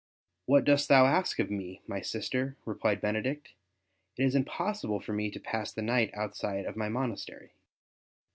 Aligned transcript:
*' 0.25 0.45
What 0.47 0.63
dost 0.65 0.87
thou 0.89 1.05
ask 1.05 1.37
of 1.37 1.51
me, 1.51 1.83
my 1.85 2.01
sister?" 2.01 2.57
replied 2.65 3.01
Benedict; 3.01 3.49
''it 4.17 4.25
is 4.25 4.33
impossible 4.33 4.99
for 4.99 5.13
me 5.13 5.29
to 5.29 5.39
pass 5.39 5.71
the 5.71 5.83
night 5.83 6.09
outside 6.15 6.65
of 6.65 6.75
my 6.75 6.89
monastery." 6.89 7.53